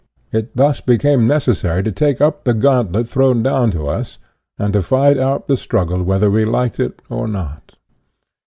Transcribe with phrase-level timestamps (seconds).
[0.31, 4.17] It thus became nec essary to take up the gauntlet thrown down to us,
[4.57, 7.75] and to fight out the struggle whether we liked it or not.